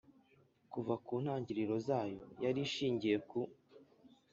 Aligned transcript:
kuva 0.71 0.93
mu 1.03 1.15
ntangiriro 1.23 1.75
zayo, 1.87 2.23
yari 2.43 2.59
ishingiye 2.67 3.17
ku 3.29 3.39